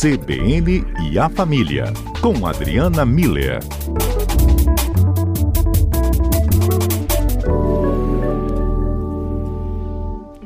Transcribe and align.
CBN 0.00 0.82
e 1.12 1.18
a 1.18 1.28
Família, 1.28 1.84
com 2.22 2.46
Adriana 2.46 3.04
Miller. 3.04 3.58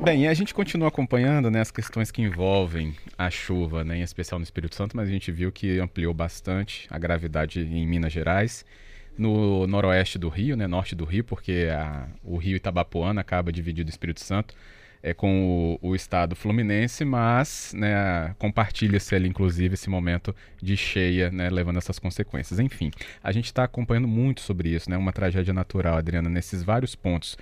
Bem, 0.03 0.27
a 0.27 0.35
gente 0.35 0.53
continua 0.53 0.89
acompanhando 0.89 1.53
né, 1.53 1.61
as 1.61 1.71
questões 1.71 2.11
que 2.11 2.21
envolvem 2.21 2.97
a 3.17 3.31
chuva, 3.31 3.85
né, 3.85 3.99
em 3.99 4.03
especial 4.03 4.41
no 4.41 4.43
Espírito 4.43 4.75
Santo, 4.75 4.97
mas 4.97 5.09
a 5.09 5.13
gente 5.13 5.31
viu 5.31 5.53
que 5.53 5.79
ampliou 5.79 6.13
bastante 6.13 6.89
a 6.91 6.99
gravidade 6.99 7.61
em 7.61 7.87
Minas 7.87 8.13
Gerais, 8.13 8.65
no 9.17 9.69
noroeste 9.69 10.19
do 10.19 10.29
Rio, 10.29 10.57
né, 10.57 10.67
norte 10.67 10.97
do 10.97 11.05
Rio, 11.05 11.23
porque 11.23 11.69
a, 11.71 12.09
o 12.25 12.39
rio 12.39 12.57
Itabapoana 12.57 13.21
acaba 13.21 13.53
dividido 13.53 13.89
o 13.89 13.93
Espírito 13.93 14.19
Santo 14.19 14.53
é, 15.05 15.13
com 15.13 15.79
o, 15.83 15.91
o, 15.91 15.95
estado 15.95 16.35
fluminense, 16.35 17.05
mas 17.05 17.75
né, 17.77 18.35
compartilha-se 18.39 19.15
ali, 19.15 19.29
inclusive, 19.29 19.75
esse 19.75 19.91
momento 19.91 20.35
de 20.63 20.79
cheia, 20.79 21.31
né, 21.31 21.51
levando 21.51 21.77
essas 21.77 21.99
consequências. 21.99 22.59
Enfim, 22.59 22.91
a 23.23 23.31
gente 23.31 23.45
está 23.45 23.65
acompanhando 23.65 24.09
muito 24.09 24.41
sobre 24.41 24.71
isso, 24.71 24.89
né, 24.89 24.97
uma 24.97 25.13
tragédia 25.13 25.53
natural, 25.53 25.99
Adriana, 25.99 26.31
nesses 26.31 26.63
vários 26.63 26.95
pontos. 26.95 27.37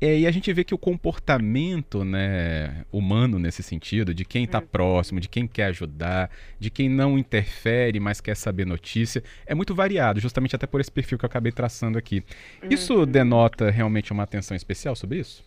É, 0.00 0.18
e 0.18 0.26
a 0.26 0.30
gente 0.32 0.52
vê 0.52 0.64
que 0.64 0.74
o 0.74 0.78
comportamento 0.78 2.04
né, 2.04 2.84
humano 2.90 3.38
nesse 3.38 3.62
sentido, 3.62 4.12
de 4.12 4.24
quem 4.24 4.42
está 4.42 4.58
hum. 4.58 4.66
próximo, 4.70 5.20
de 5.20 5.28
quem 5.28 5.46
quer 5.46 5.66
ajudar, 5.66 6.28
de 6.58 6.68
quem 6.68 6.88
não 6.88 7.16
interfere, 7.16 8.00
mas 8.00 8.20
quer 8.20 8.36
saber 8.36 8.66
notícia, 8.66 9.22
é 9.46 9.54
muito 9.54 9.72
variado, 9.72 10.18
justamente 10.18 10.56
até 10.56 10.66
por 10.66 10.80
esse 10.80 10.90
perfil 10.90 11.16
que 11.16 11.24
eu 11.24 11.28
acabei 11.28 11.52
traçando 11.52 11.96
aqui. 11.96 12.24
Isso 12.68 12.94
uhum. 12.94 13.06
denota 13.06 13.70
realmente 13.70 14.12
uma 14.12 14.24
atenção 14.24 14.56
especial 14.56 14.96
sobre 14.96 15.20
isso? 15.20 15.46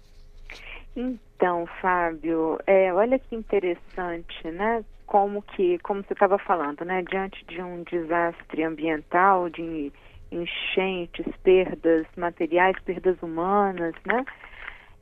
Então, 0.95 1.65
Fábio, 1.81 2.59
é, 2.67 2.93
olha 2.93 3.17
que 3.17 3.35
interessante, 3.35 4.47
né? 4.51 4.83
Como 5.05 5.41
que, 5.41 5.77
como 5.79 6.03
você 6.03 6.13
estava 6.13 6.37
falando, 6.37 6.83
né? 6.83 7.01
Diante 7.03 7.43
de 7.45 7.61
um 7.61 7.83
desastre 7.83 8.63
ambiental, 8.63 9.49
de 9.49 9.91
enchentes, 10.31 11.25
perdas 11.43 12.05
materiais, 12.15 12.75
perdas 12.83 13.21
humanas, 13.21 13.93
né? 14.05 14.25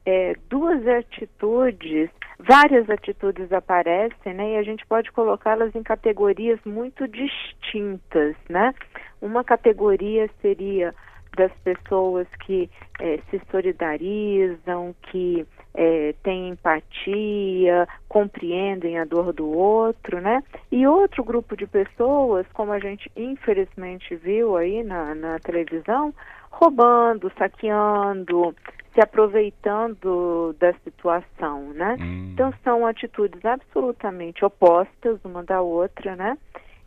É, 0.05 0.33
duas 0.49 0.87
atitudes, 0.87 2.09
várias 2.39 2.89
atitudes 2.89 3.51
aparecem, 3.51 4.33
né? 4.33 4.53
E 4.53 4.57
a 4.57 4.63
gente 4.63 4.85
pode 4.85 5.11
colocá-las 5.11 5.75
em 5.75 5.83
categorias 5.83 6.59
muito 6.65 7.07
distintas, 7.07 8.35
né? 8.47 8.73
Uma 9.21 9.43
categoria 9.43 10.29
seria 10.41 10.93
das 11.35 11.51
pessoas 11.63 12.27
que 12.45 12.69
é, 12.99 13.19
se 13.29 13.41
solidarizam, 13.51 14.95
que 15.03 15.45
é, 15.81 16.13
têm 16.23 16.49
empatia, 16.49 17.87
compreendem 18.09 18.99
a 18.99 19.05
dor 19.05 19.31
do 19.31 19.49
outro, 19.49 20.19
né? 20.19 20.43
E 20.69 20.85
outro 20.85 21.23
grupo 21.23 21.55
de 21.55 21.65
pessoas, 21.65 22.45
como 22.53 22.73
a 22.73 22.79
gente 22.79 23.09
infelizmente 23.15 24.13
viu 24.17 24.57
aí 24.57 24.83
na, 24.83 25.15
na 25.15 25.39
televisão, 25.39 26.13
roubando, 26.51 27.31
saqueando, 27.37 28.53
se 28.93 28.99
aproveitando 28.99 30.53
da 30.59 30.73
situação, 30.83 31.69
né? 31.69 31.95
Hum. 31.97 32.31
Então 32.33 32.53
são 32.61 32.85
atitudes 32.85 33.43
absolutamente 33.45 34.43
opostas 34.43 35.17
uma 35.23 35.43
da 35.43 35.61
outra, 35.61 36.13
né? 36.13 36.37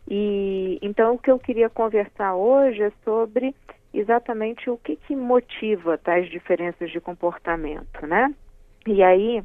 E 0.07 0.77
então 0.83 1.15
o 1.15 1.17
que 1.17 1.31
eu 1.31 1.39
queria 1.39 1.67
conversar 1.67 2.35
hoje 2.35 2.83
é 2.83 2.91
sobre 3.03 3.55
exatamente 3.91 4.69
o 4.69 4.77
que, 4.77 4.97
que 4.97 5.15
motiva 5.15 5.97
tais 5.97 6.29
diferenças 6.29 6.91
de 6.91 7.01
comportamento, 7.01 8.05
né? 8.05 8.31
E 8.85 9.01
aí, 9.01 9.43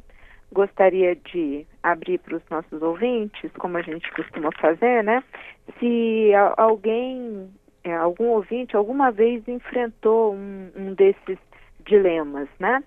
gostaria 0.51 1.15
de 1.15 1.65
abrir 1.81 2.19
para 2.19 2.35
os 2.35 2.43
nossos 2.49 2.81
ouvintes, 2.81 3.51
como 3.57 3.77
a 3.77 3.81
gente 3.81 4.11
costuma 4.11 4.49
fazer, 4.59 5.03
né? 5.03 5.23
Se 5.79 6.31
alguém, 6.57 7.49
é, 7.83 7.95
algum 7.95 8.29
ouvinte, 8.29 8.75
alguma 8.75 9.11
vez 9.11 9.47
enfrentou 9.47 10.33
um, 10.33 10.71
um 10.75 10.93
desses 10.93 11.37
dilemas, 11.85 12.49
né? 12.59 12.83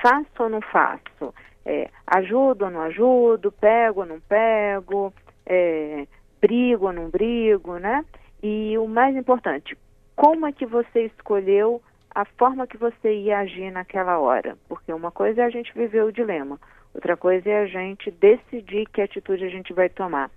Faço 0.00 0.26
ou 0.40 0.48
não 0.48 0.60
faço? 0.60 1.34
É, 1.64 1.88
ajudo 2.06 2.64
ou 2.64 2.70
não 2.70 2.80
ajudo? 2.82 3.52
Pego 3.52 4.00
ou 4.00 4.06
não 4.06 4.20
pego? 4.20 5.14
É, 5.46 6.06
brigo 6.40 6.86
ou 6.86 6.92
não 6.92 7.08
brigo, 7.08 7.78
né? 7.78 8.04
E 8.42 8.76
o 8.76 8.88
mais 8.88 9.14
importante, 9.14 9.78
como 10.16 10.46
é 10.46 10.52
que 10.52 10.66
você 10.66 11.04
escolheu 11.04 11.80
a 12.14 12.24
forma 12.24 12.66
que 12.66 12.76
você 12.76 13.14
ia 13.14 13.38
agir 13.38 13.70
naquela 13.70 14.18
hora. 14.18 14.58
Porque 14.68 14.92
uma 14.92 15.10
coisa 15.10 15.40
é 15.42 15.44
a 15.44 15.50
gente 15.50 15.72
viver 15.74 16.04
o 16.04 16.12
dilema, 16.12 16.60
outra 16.94 17.16
coisa 17.16 17.48
é 17.48 17.62
a 17.62 17.66
gente 17.66 18.10
decidir 18.10 18.86
que 18.92 19.00
atitude 19.00 19.44
a 19.44 19.48
gente 19.48 19.72
vai 19.72 19.88
tomar. 19.88 20.30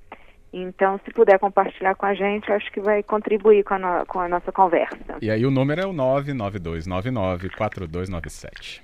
Então, 0.54 0.98
se 1.04 1.12
puder 1.12 1.38
compartilhar 1.38 1.96
com 1.96 2.06
a 2.06 2.14
gente, 2.14 2.50
acho 2.50 2.72
que 2.72 2.80
vai 2.80 3.04
contribuir 3.04 3.66
com 3.66 3.74
a, 3.74 3.80
no, 3.80 4.06
com 4.06 4.22
a 4.22 4.30
nossa 4.30 4.54
conversa. 4.54 5.18
E 5.22 5.30
aí 5.30 5.46
o 5.46 5.52
número 5.52 5.82
é 5.82 5.86
o 5.86 5.92
992994297. 5.92 8.82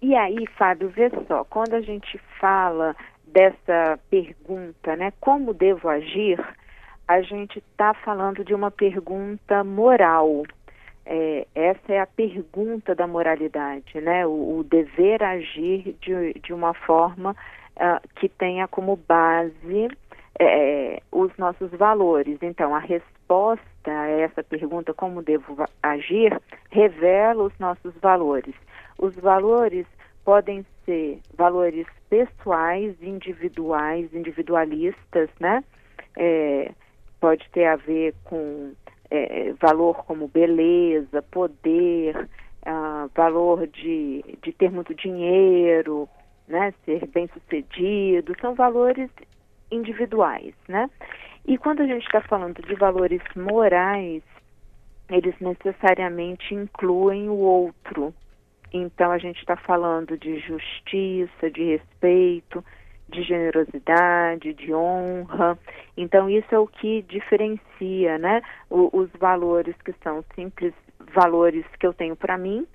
E 0.00 0.14
aí, 0.14 0.46
Fábio, 0.56 0.88
vê 0.88 1.10
só, 1.28 1.44
quando 1.44 1.74
a 1.74 1.82
gente 1.82 2.18
fala 2.40 2.96
dessa 3.26 4.00
pergunta, 4.08 4.96
né, 4.96 5.12
como 5.20 5.52
devo 5.52 5.86
agir, 5.86 6.42
a 7.06 7.20
gente 7.20 7.58
está 7.58 7.92
falando 7.92 8.42
de 8.42 8.54
uma 8.54 8.70
pergunta 8.70 9.62
moral, 9.62 10.44
é, 11.06 11.46
essa 11.54 11.92
é 11.92 12.00
a 12.00 12.06
pergunta 12.06 12.94
da 12.94 13.06
moralidade, 13.06 14.00
né? 14.00 14.26
O, 14.26 14.58
o 14.58 14.64
dever 14.64 15.22
agir 15.22 15.96
de, 16.00 16.34
de 16.40 16.52
uma 16.52 16.74
forma 16.74 17.32
uh, 17.76 18.08
que 18.16 18.28
tenha 18.28 18.68
como 18.68 18.96
base 18.96 19.88
é, 20.38 21.02
os 21.10 21.30
nossos 21.36 21.70
valores. 21.72 22.38
Então, 22.42 22.74
a 22.74 22.78
resposta 22.78 23.64
a 23.86 24.08
essa 24.08 24.42
pergunta, 24.42 24.94
como 24.94 25.22
devo 25.22 25.64
agir, 25.82 26.38
revela 26.70 27.44
os 27.44 27.58
nossos 27.58 27.94
valores. 28.00 28.54
Os 28.98 29.14
valores 29.16 29.86
podem 30.24 30.64
ser 30.84 31.20
valores 31.36 31.86
pessoais, 32.08 32.94
individuais, 33.02 34.12
individualistas, 34.14 35.30
né? 35.38 35.64
É, 36.16 36.72
pode 37.20 37.48
ter 37.50 37.66
a 37.66 37.76
ver 37.76 38.14
com 38.24 38.72
é, 39.10 39.52
valor 39.60 40.04
como 40.04 40.28
beleza, 40.28 41.22
poder, 41.22 42.16
uh, 42.66 43.10
valor 43.14 43.66
de, 43.66 44.24
de 44.42 44.52
ter 44.52 44.70
muito 44.70 44.94
dinheiro, 44.94 46.08
né, 46.46 46.72
ser 46.84 47.06
bem 47.06 47.28
sucedido, 47.28 48.34
são 48.40 48.54
valores 48.54 49.10
individuais, 49.70 50.54
né? 50.68 50.90
E 51.46 51.56
quando 51.56 51.80
a 51.80 51.86
gente 51.86 52.04
está 52.04 52.20
falando 52.20 52.60
de 52.62 52.74
valores 52.74 53.22
morais, 53.34 54.22
eles 55.08 55.34
necessariamente 55.40 56.54
incluem 56.54 57.28
o 57.28 57.36
outro. 57.36 58.14
Então 58.72 59.10
a 59.10 59.18
gente 59.18 59.38
está 59.38 59.56
falando 59.56 60.16
de 60.18 60.38
justiça, 60.38 61.50
de 61.50 61.76
respeito, 61.76 62.64
de 63.08 63.22
generosidade, 63.22 64.54
de 64.54 64.72
honra. 64.72 65.58
Então 66.00 66.28
isso 66.30 66.54
é 66.54 66.58
o 66.58 66.66
que 66.66 67.02
diferencia, 67.02 68.18
né, 68.18 68.42
o, 68.68 68.90
os 68.92 69.10
valores 69.18 69.74
que 69.84 69.92
são 70.02 70.24
simples 70.34 70.72
valores 71.14 71.64
que 71.78 71.86
eu 71.86 71.92
tenho 71.92 72.16
para 72.16 72.38
mim 72.38 72.66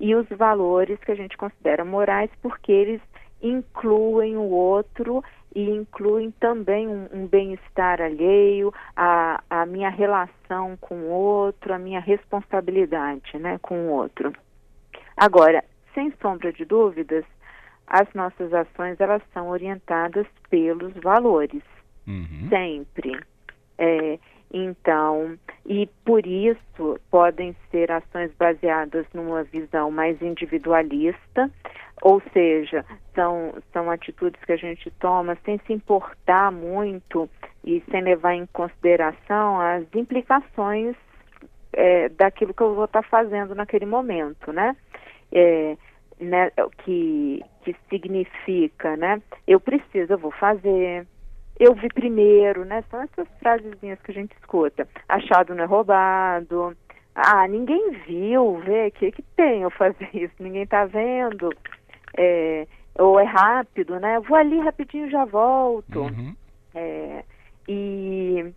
e 0.00 0.14
os 0.14 0.28
valores 0.28 0.98
que 1.00 1.10
a 1.10 1.14
gente 1.14 1.36
considera 1.36 1.84
morais, 1.84 2.30
porque 2.42 2.70
eles 2.70 3.00
incluem 3.42 4.36
o 4.36 4.50
outro 4.50 5.22
e 5.54 5.70
incluem 5.70 6.30
também 6.32 6.86
um, 6.86 7.08
um 7.12 7.26
bem-estar 7.26 8.00
alheio, 8.00 8.72
a, 8.96 9.42
a 9.48 9.66
minha 9.66 9.88
relação 9.88 10.76
com 10.80 10.94
o 10.94 11.08
outro, 11.08 11.72
a 11.72 11.78
minha 11.78 12.00
responsabilidade, 12.00 13.38
né, 13.38 13.58
com 13.62 13.88
o 13.88 13.90
outro. 13.90 14.32
Agora, 15.16 15.64
sem 15.94 16.12
sombra 16.20 16.52
de 16.52 16.64
dúvidas, 16.64 17.24
as 17.86 18.12
nossas 18.14 18.52
ações 18.52 19.00
elas 19.00 19.22
são 19.32 19.48
orientadas 19.48 20.26
pelos 20.50 20.92
valores, 20.94 21.62
uhum. 22.08 22.48
sempre. 22.48 23.20
É, 23.78 24.18
então, 24.52 25.38
e 25.66 25.86
por 26.04 26.26
isso 26.26 26.98
podem 27.10 27.54
ser 27.70 27.92
ações 27.92 28.32
baseadas 28.38 29.06
numa 29.12 29.44
visão 29.44 29.90
mais 29.90 30.20
individualista, 30.22 31.50
ou 32.00 32.22
seja, 32.32 32.84
são, 33.14 33.54
são 33.72 33.90
atitudes 33.90 34.42
que 34.44 34.52
a 34.52 34.56
gente 34.56 34.90
toma 34.92 35.36
sem 35.44 35.58
se 35.66 35.72
importar 35.72 36.50
muito 36.50 37.28
e 37.64 37.82
sem 37.90 38.00
levar 38.00 38.34
em 38.34 38.46
consideração 38.46 39.60
as 39.60 39.84
implicações 39.94 40.96
é, 41.72 42.08
daquilo 42.08 42.54
que 42.54 42.62
eu 42.62 42.74
vou 42.74 42.86
estar 42.86 43.02
fazendo 43.02 43.54
naquele 43.54 43.86
momento, 43.86 44.52
né? 44.52 44.74
É, 45.30 45.76
né, 46.20 46.50
que, 46.84 47.42
que 47.62 47.76
significa, 47.90 48.96
né? 48.96 49.20
Eu 49.46 49.60
preciso, 49.60 50.12
eu 50.12 50.18
vou 50.18 50.32
fazer, 50.32 51.06
eu 51.58 51.74
vi 51.74 51.88
primeiro, 51.88 52.64
né? 52.64 52.82
São 52.90 53.02
essas 53.02 53.28
frasezinhas 53.40 54.00
que 54.00 54.10
a 54.10 54.14
gente 54.14 54.34
escuta. 54.40 54.88
Achado 55.08 55.54
não 55.54 55.64
é 55.64 55.66
roubado. 55.66 56.76
Ah, 57.14 57.48
ninguém 57.48 57.90
viu, 58.06 58.58
vê, 58.58 58.90
que 58.92 59.10
que 59.10 59.22
tem 59.36 59.62
eu 59.62 59.70
fazer 59.70 60.08
isso? 60.14 60.34
Ninguém 60.38 60.66
tá 60.66 60.84
vendo. 60.84 61.50
É, 62.16 62.66
ou 62.96 63.18
é 63.18 63.24
rápido, 63.24 63.98
né? 63.98 64.20
Vou 64.20 64.36
ali 64.36 64.58
rapidinho 64.60 65.10
já 65.10 65.24
volto. 65.24 66.00
Uhum. 66.00 66.34
É, 66.74 67.24
E, 67.68 68.52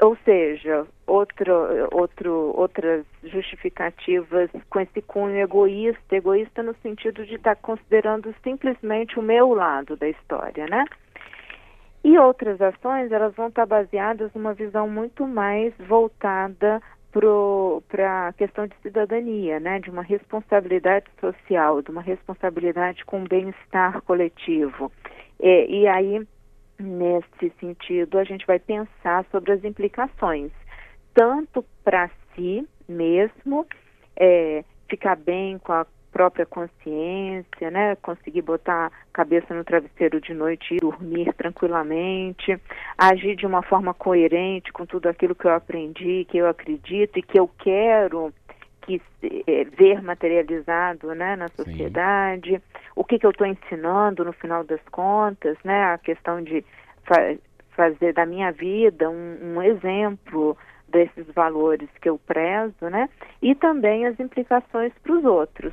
ou 0.00 0.16
seja, 0.24 0.86
outro, 1.06 1.52
outro, 1.90 2.52
outras 2.56 3.04
justificativas 3.24 4.48
com 4.70 4.80
esse 4.80 5.02
cunho 5.02 5.36
egoísta, 5.40 6.16
egoísta 6.16 6.62
no 6.62 6.74
sentido 6.76 7.26
de 7.26 7.34
estar 7.34 7.56
tá 7.56 7.60
considerando 7.60 8.34
simplesmente 8.42 9.18
o 9.18 9.22
meu 9.22 9.52
lado 9.54 9.96
da 9.96 10.08
história, 10.08 10.66
né? 10.66 10.84
E 12.08 12.16
outras 12.16 12.58
ações, 12.58 13.12
elas 13.12 13.34
vão 13.34 13.48
estar 13.48 13.66
baseadas 13.66 14.32
numa 14.32 14.54
visão 14.54 14.88
muito 14.88 15.26
mais 15.26 15.74
voltada 15.76 16.80
para 17.86 18.28
a 18.28 18.32
questão 18.32 18.66
de 18.66 18.74
cidadania, 18.80 19.60
né, 19.60 19.78
de 19.78 19.90
uma 19.90 20.00
responsabilidade 20.00 21.04
social, 21.20 21.82
de 21.82 21.90
uma 21.90 22.00
responsabilidade 22.00 23.04
com 23.04 23.22
o 23.22 23.28
bem-estar 23.28 24.00
coletivo. 24.00 24.90
e 25.38 25.86
aí, 25.86 26.26
nesse 26.80 27.50
sentido, 27.60 28.18
a 28.18 28.24
gente 28.24 28.46
vai 28.46 28.58
pensar 28.58 29.26
sobre 29.30 29.52
as 29.52 29.62
implicações, 29.62 30.50
tanto 31.12 31.62
para 31.84 32.10
si 32.34 32.66
mesmo, 32.88 33.66
é, 34.16 34.64
ficar 34.88 35.16
bem 35.16 35.58
com 35.58 35.74
a 35.74 35.86
própria 36.18 36.44
consciência, 36.44 37.70
né? 37.70 37.94
Conseguir 38.02 38.42
botar 38.42 38.86
a 38.86 38.90
cabeça 39.12 39.54
no 39.54 39.62
travesseiro 39.62 40.20
de 40.20 40.34
noite 40.34 40.74
e 40.74 40.78
dormir 40.78 41.32
tranquilamente, 41.34 42.60
agir 42.98 43.36
de 43.36 43.46
uma 43.46 43.62
forma 43.62 43.94
coerente 43.94 44.72
com 44.72 44.84
tudo 44.84 45.08
aquilo 45.08 45.36
que 45.36 45.46
eu 45.46 45.54
aprendi, 45.54 46.26
que 46.28 46.38
eu 46.38 46.48
acredito 46.48 47.20
e 47.20 47.22
que 47.22 47.38
eu 47.38 47.48
quero 47.56 48.34
que 48.82 49.00
é, 49.46 49.62
ver 49.64 50.02
materializado, 50.02 51.14
né, 51.14 51.36
na 51.36 51.46
sociedade. 51.50 52.56
Sim. 52.56 52.62
O 52.96 53.04
que 53.04 53.16
que 53.16 53.24
eu 53.26 53.30
estou 53.30 53.46
ensinando 53.46 54.24
no 54.24 54.32
final 54.32 54.64
das 54.64 54.82
contas, 54.90 55.56
né? 55.62 55.84
A 55.84 55.98
questão 55.98 56.42
de 56.42 56.64
fa 57.04 57.36
fazer 57.76 58.12
da 58.12 58.26
minha 58.26 58.50
vida 58.50 59.08
um, 59.08 59.54
um 59.54 59.62
exemplo 59.62 60.56
desses 60.88 61.24
valores 61.32 61.88
que 62.02 62.08
eu 62.08 62.18
prezo, 62.18 62.90
né? 62.90 63.08
E 63.40 63.54
também 63.54 64.04
as 64.04 64.18
implicações 64.18 64.92
para 65.00 65.12
os 65.12 65.24
outros 65.24 65.72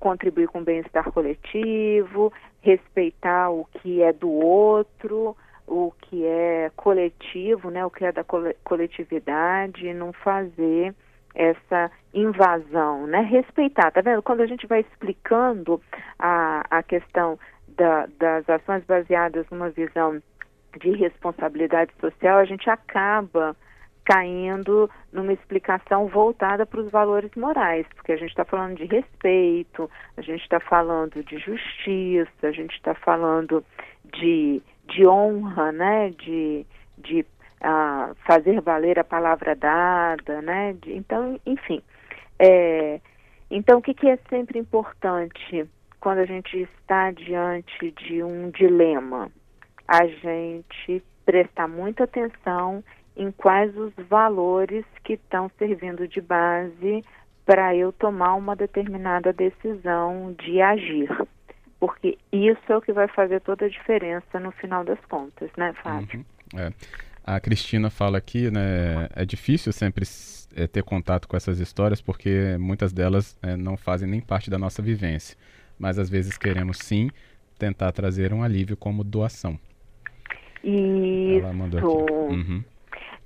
contribuir 0.00 0.48
com 0.48 0.60
o 0.60 0.64
bem-estar 0.64 1.12
coletivo, 1.12 2.32
respeitar 2.60 3.50
o 3.50 3.64
que 3.66 4.02
é 4.02 4.12
do 4.12 4.30
outro, 4.30 5.36
o 5.66 5.92
que 6.00 6.26
é 6.26 6.72
coletivo, 6.74 7.70
né, 7.70 7.84
o 7.86 7.90
que 7.90 8.04
é 8.04 8.10
da 8.10 8.24
coletividade, 8.64 9.94
não 9.94 10.12
fazer 10.12 10.94
essa 11.32 11.90
invasão, 12.12 13.06
né? 13.06 13.20
Respeitar, 13.20 13.92
tá 13.92 14.00
vendo? 14.00 14.20
Quando 14.20 14.40
a 14.40 14.46
gente 14.46 14.66
vai 14.66 14.80
explicando 14.80 15.80
a, 16.18 16.64
a 16.68 16.82
questão 16.82 17.38
da, 17.68 18.06
das 18.18 18.48
ações 18.48 18.84
baseadas 18.84 19.46
numa 19.48 19.70
visão 19.70 20.20
de 20.80 20.90
responsabilidade 20.90 21.92
social, 22.00 22.38
a 22.38 22.44
gente 22.44 22.68
acaba 22.68 23.54
caindo 24.10 24.90
numa 25.12 25.32
explicação 25.32 26.08
voltada 26.08 26.66
para 26.66 26.80
os 26.80 26.90
valores 26.90 27.30
morais, 27.36 27.86
porque 27.94 28.10
a 28.10 28.16
gente 28.16 28.30
está 28.30 28.44
falando 28.44 28.76
de 28.76 28.84
respeito, 28.86 29.88
a 30.16 30.20
gente 30.20 30.42
está 30.42 30.58
falando 30.58 31.22
de 31.22 31.38
justiça, 31.38 32.28
a 32.42 32.50
gente 32.50 32.74
está 32.74 32.92
falando 32.92 33.64
de, 34.12 34.60
de 34.88 35.06
honra, 35.06 35.70
né? 35.70 36.10
De, 36.10 36.66
de 36.98 37.20
uh, 37.20 38.12
fazer 38.26 38.60
valer 38.60 38.98
a 38.98 39.04
palavra 39.04 39.54
dada, 39.54 40.42
né? 40.42 40.72
De, 40.72 40.92
então, 40.92 41.38
enfim. 41.46 41.80
É, 42.36 43.00
então, 43.48 43.78
o 43.78 43.82
que, 43.82 43.94
que 43.94 44.08
é 44.08 44.18
sempre 44.28 44.58
importante 44.58 45.68
quando 46.00 46.18
a 46.18 46.26
gente 46.26 46.56
está 46.58 47.12
diante 47.12 47.92
de 47.92 48.24
um 48.24 48.50
dilema? 48.50 49.30
A 49.86 50.04
gente 50.06 51.00
prestar 51.24 51.68
muita 51.68 52.04
atenção 52.04 52.82
em 53.16 53.30
quais 53.32 53.76
os 53.76 53.92
valores 54.08 54.84
que 55.04 55.14
estão 55.14 55.50
servindo 55.58 56.06
de 56.06 56.20
base 56.20 57.04
para 57.44 57.74
eu 57.74 57.92
tomar 57.92 58.34
uma 58.34 58.54
determinada 58.54 59.32
decisão 59.32 60.34
de 60.38 60.60
agir. 60.60 61.08
Porque 61.78 62.18
isso 62.30 62.60
é 62.68 62.76
o 62.76 62.80
que 62.80 62.92
vai 62.92 63.08
fazer 63.08 63.40
toda 63.40 63.64
a 63.64 63.68
diferença 63.68 64.38
no 64.38 64.52
final 64.52 64.84
das 64.84 65.00
contas, 65.06 65.50
né, 65.56 65.72
Fábio? 65.82 66.24
Uhum, 66.54 66.60
é. 66.60 66.72
A 67.24 67.40
Cristina 67.40 67.90
fala 67.90 68.18
aqui, 68.18 68.50
né, 68.50 69.08
é 69.14 69.24
difícil 69.24 69.72
sempre 69.72 70.04
é, 70.54 70.66
ter 70.66 70.82
contato 70.82 71.28
com 71.28 71.36
essas 71.36 71.58
histórias 71.58 72.00
porque 72.00 72.56
muitas 72.58 72.92
delas 72.92 73.36
é, 73.42 73.56
não 73.56 73.76
fazem 73.76 74.08
nem 74.08 74.20
parte 74.20 74.50
da 74.50 74.58
nossa 74.58 74.82
vivência. 74.82 75.36
Mas 75.78 75.98
às 75.98 76.10
vezes 76.10 76.36
queremos 76.36 76.78
sim 76.78 77.10
tentar 77.58 77.92
trazer 77.92 78.32
um 78.32 78.42
alívio 78.42 78.76
como 78.76 79.02
doação. 79.02 79.58
Isso. 80.62 81.44
Ela 81.44 81.52
mandou 81.52 81.78
aqui. 81.78 82.12
Uhum. 82.12 82.64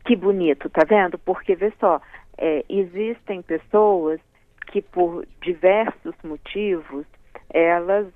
Que 0.05 0.15
bonito, 0.15 0.69
tá 0.69 0.85
vendo? 0.85 1.19
Porque, 1.19 1.55
vê 1.55 1.73
só, 1.81 1.99
é, 2.37 2.63
existem 2.69 3.41
pessoas 3.41 4.21
que, 4.67 4.83
por 4.83 5.27
diversos 5.41 6.15
motivos, 6.23 7.07
elas 7.49 8.07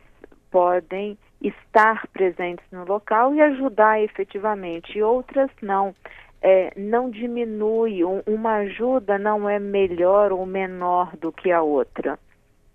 podem 0.50 1.16
estar 1.40 2.06
presentes 2.08 2.64
no 2.70 2.84
local 2.84 3.34
e 3.34 3.40
ajudar 3.40 4.02
efetivamente, 4.02 4.98
e 4.98 5.02
outras 5.02 5.50
não. 5.62 5.94
É, 6.40 6.72
não 6.76 7.10
diminui, 7.10 8.04
um, 8.04 8.22
uma 8.26 8.58
ajuda 8.58 9.18
não 9.18 9.48
é 9.48 9.58
melhor 9.58 10.30
ou 10.30 10.46
menor 10.46 11.16
do 11.16 11.32
que 11.32 11.50
a 11.50 11.62
outra. 11.62 12.16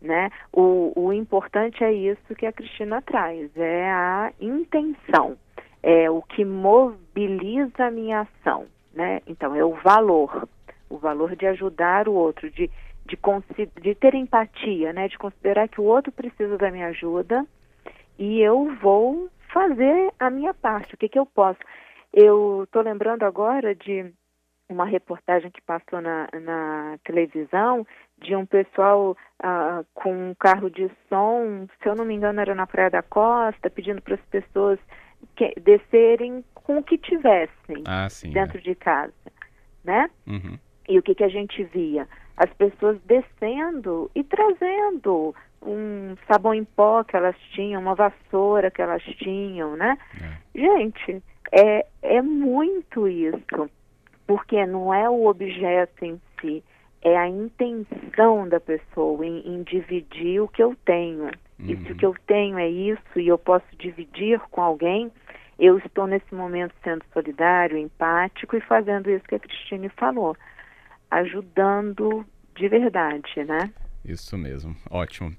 Né? 0.01 0.29
O, 0.51 0.91
o 0.95 1.13
importante 1.13 1.81
é 1.81 1.93
isso 1.93 2.35
que 2.35 2.45
a 2.45 2.51
Cristina 2.51 3.01
traz, 3.01 3.55
é 3.55 3.89
a 3.89 4.33
intenção, 4.41 5.37
é 5.81 6.09
o 6.09 6.21
que 6.21 6.43
mobiliza 6.43 7.85
a 7.85 7.91
minha 7.91 8.21
ação 8.21 8.67
né? 8.93 9.21
Então 9.27 9.55
é 9.55 9.63
o 9.63 9.73
valor, 9.73 10.47
o 10.89 10.97
valor 10.97 11.35
de 11.35 11.45
ajudar 11.47 12.07
o 12.07 12.13
outro, 12.13 12.49
de, 12.51 12.69
de, 13.05 13.17
de 13.81 13.95
ter 13.95 14.13
empatia, 14.13 14.93
né? 14.93 15.07
De 15.07 15.17
considerar 15.17 15.67
que 15.67 15.81
o 15.81 15.85
outro 15.85 16.11
precisa 16.11 16.57
da 16.57 16.71
minha 16.71 16.87
ajuda 16.87 17.45
e 18.17 18.41
eu 18.41 18.75
vou 18.81 19.29
fazer 19.51 20.11
a 20.19 20.29
minha 20.29 20.53
parte. 20.53 20.93
O 20.93 20.97
que, 20.97 21.09
que 21.09 21.19
eu 21.19 21.25
posso? 21.25 21.59
Eu 22.13 22.63
estou 22.63 22.81
lembrando 22.81 23.23
agora 23.23 23.73
de 23.73 24.13
uma 24.69 24.85
reportagem 24.85 25.51
que 25.51 25.61
passou 25.61 26.01
na, 26.01 26.27
na 26.41 26.97
televisão 27.03 27.85
de 28.17 28.35
um 28.35 28.45
pessoal 28.45 29.15
uh, 29.43 29.85
com 29.93 30.29
um 30.29 30.35
carro 30.35 30.69
de 30.69 30.89
som, 31.09 31.67
se 31.81 31.89
eu 31.89 31.95
não 31.95 32.05
me 32.05 32.13
engano 32.13 32.39
era 32.39 32.55
na 32.55 32.65
Praia 32.65 32.89
da 32.89 33.01
Costa, 33.01 33.69
pedindo 33.69 34.01
para 34.01 34.15
as 34.15 34.21
pessoas 34.21 34.79
que, 35.35 35.53
descerem 35.59 36.43
com 36.53 36.79
o 36.79 36.83
que 36.83 36.97
tivessem 36.97 37.83
ah, 37.85 38.09
sim, 38.09 38.31
dentro 38.31 38.57
é. 38.57 38.61
de 38.61 38.75
casa, 38.75 39.13
né? 39.83 40.09
Uhum. 40.27 40.57
E 40.87 40.97
o 40.97 41.03
que, 41.03 41.15
que 41.15 41.23
a 41.23 41.29
gente 41.29 41.63
via? 41.63 42.07
As 42.35 42.51
pessoas 42.53 42.99
descendo 43.05 44.09
e 44.15 44.23
trazendo 44.23 45.35
um 45.61 46.15
sabão 46.27 46.53
em 46.53 46.63
pó 46.63 47.03
que 47.03 47.15
elas 47.15 47.35
tinham, 47.53 47.81
uma 47.81 47.95
vassoura 47.95 48.69
que 48.69 48.81
elas 48.81 49.03
tinham, 49.03 49.75
né? 49.75 49.97
É. 50.21 50.59
Gente, 50.59 51.23
é, 51.51 51.85
é 52.01 52.21
muito 52.21 53.07
isso, 53.07 53.69
porque 54.27 54.65
não 54.65 54.93
é 54.93 55.09
o 55.09 55.27
objeto 55.27 56.03
em 56.03 56.19
si, 56.39 56.63
é 57.01 57.17
a 57.17 57.27
intenção 57.27 58.47
da 58.47 58.59
pessoa 58.59 59.25
em, 59.25 59.39
em 59.47 59.63
dividir 59.63 60.41
o 60.41 60.47
que 60.47 60.63
eu 60.63 60.75
tenho. 60.85 61.29
Uhum. 61.63 61.71
E 61.71 61.77
se 61.77 61.83
o 61.83 61.89
uhum. 61.89 61.97
que 61.97 62.05
eu 62.05 62.15
tenho 62.27 62.59
é 62.59 62.69
isso 62.69 63.19
e 63.19 63.27
eu 63.27 63.37
posso 63.37 63.65
dividir 63.77 64.39
com 64.51 64.61
alguém, 64.61 65.11
eu 65.57 65.77
estou 65.77 66.07
nesse 66.07 66.33
momento 66.33 66.73
sendo 66.83 67.03
solidário, 67.13 67.77
empático 67.77 68.55
e 68.55 68.61
fazendo 68.61 69.09
isso 69.09 69.25
que 69.25 69.35
a 69.35 69.39
Cristine 69.39 69.89
falou, 69.89 70.35
ajudando 71.09 72.25
de 72.55 72.67
verdade, 72.67 73.43
né? 73.45 73.71
Isso 74.03 74.37
mesmo, 74.37 74.75
ótimo. 74.89 75.33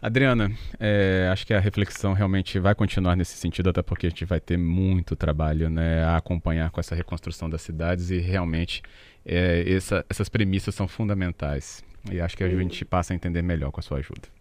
Adriana, 0.00 0.50
é, 0.78 1.28
acho 1.32 1.46
que 1.46 1.52
a 1.52 1.58
reflexão 1.58 2.12
realmente 2.12 2.58
vai 2.58 2.74
continuar 2.74 3.16
nesse 3.16 3.36
sentido, 3.36 3.70
até 3.70 3.82
porque 3.82 4.06
a 4.06 4.10
gente 4.10 4.24
vai 4.24 4.38
ter 4.38 4.56
muito 4.56 5.16
trabalho 5.16 5.68
né, 5.68 6.04
a 6.04 6.16
acompanhar 6.16 6.70
com 6.70 6.78
essa 6.78 6.94
reconstrução 6.94 7.50
das 7.50 7.62
cidades 7.62 8.10
e 8.10 8.18
realmente 8.18 8.80
é, 9.26 9.64
essa, 9.68 10.04
essas 10.08 10.28
premissas 10.28 10.74
são 10.74 10.86
fundamentais. 10.86 11.84
E 12.10 12.20
acho 12.20 12.36
que 12.36 12.44
a 12.44 12.48
gente 12.48 12.84
passa 12.84 13.12
a 13.12 13.16
entender 13.16 13.42
melhor 13.42 13.72
com 13.72 13.80
a 13.80 13.82
sua 13.82 13.98
ajuda. 13.98 14.37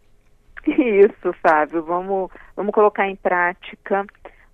Isso, 0.78 1.34
Fábio. 1.42 1.84
Vamos, 1.84 2.32
vamos 2.56 2.74
colocar 2.74 3.08
em 3.08 3.16
prática 3.16 4.06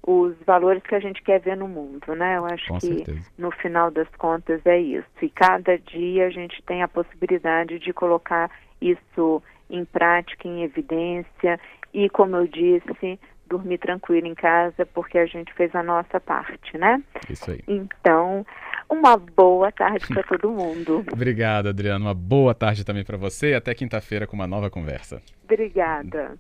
os 0.06 0.36
valores 0.46 0.84
que 0.84 0.96
a 0.96 1.00
gente 1.00 1.22
quer 1.24 1.40
ver 1.40 1.56
no 1.56 1.68
mundo, 1.68 2.14
né? 2.14 2.38
Eu 2.38 2.46
acho 2.46 2.68
Com 2.68 2.78
que 2.78 2.88
certeza. 2.88 3.32
no 3.38 3.52
final 3.52 3.90
das 3.90 4.10
contas 4.18 4.62
é 4.66 4.80
isso. 4.80 5.08
E 5.22 5.30
cada 5.30 5.78
dia 5.78 6.28
a 6.28 6.30
gente 6.30 6.62
tem 6.64 6.84
a 6.84 6.88
possibilidade 6.88 7.80
de 7.80 7.94
colocar 7.94 8.52
isso 8.82 9.42
em 9.70 9.86
prática, 9.86 10.48
em 10.48 10.64
evidência 10.64 11.60
e, 11.94 12.10
como 12.10 12.36
eu 12.36 12.46
disse, 12.48 13.18
dormir 13.48 13.78
tranquilo 13.78 14.28
em 14.28 14.36
casa 14.36 14.86
porque 14.94 15.18
a 15.18 15.26
gente 15.26 15.54
fez 15.54 15.74
a 15.74 15.82
nossa 15.82 16.20
parte, 16.20 16.78
né? 16.78 17.02
Isso 17.30 17.50
aí. 17.50 17.62
Então, 17.68 18.46
uma 18.94 19.18
boa 19.18 19.72
tarde 19.72 20.08
para 20.08 20.24
todo 20.38 20.50
mundo. 20.50 21.04
Obrigado, 21.12 21.68
Adriano. 21.70 22.06
Uma 22.06 22.14
boa 22.14 22.54
tarde 22.54 22.84
também 22.84 23.04
para 23.04 23.18
você 23.18 23.52
e 23.52 23.56
até 23.56 23.74
quinta-feira 23.74 24.28
com 24.28 24.36
uma 24.36 24.48
nova 24.48 24.70
conversa. 24.70 25.22
Obrigada. 25.44 26.38